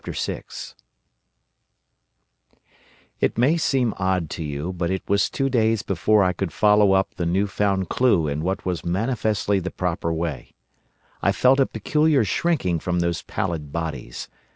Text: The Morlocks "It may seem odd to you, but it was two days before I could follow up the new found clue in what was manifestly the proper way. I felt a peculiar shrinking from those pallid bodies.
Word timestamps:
The 0.03 0.11
Morlocks 0.27 0.73
"It 3.19 3.37
may 3.37 3.55
seem 3.55 3.93
odd 3.97 4.31
to 4.31 4.43
you, 4.43 4.73
but 4.73 4.89
it 4.89 5.03
was 5.07 5.29
two 5.29 5.47
days 5.47 5.83
before 5.83 6.23
I 6.23 6.33
could 6.33 6.51
follow 6.51 6.93
up 6.93 7.13
the 7.13 7.25
new 7.27 7.45
found 7.45 7.87
clue 7.89 8.27
in 8.27 8.41
what 8.41 8.65
was 8.65 8.83
manifestly 8.83 9.59
the 9.59 9.69
proper 9.69 10.11
way. 10.11 10.55
I 11.21 11.31
felt 11.31 11.59
a 11.59 11.67
peculiar 11.67 12.25
shrinking 12.25 12.79
from 12.79 13.01
those 13.01 13.21
pallid 13.21 13.71
bodies. 13.71 14.27